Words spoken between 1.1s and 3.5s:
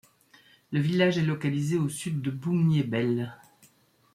est localisé au Sud de Boumnyébel.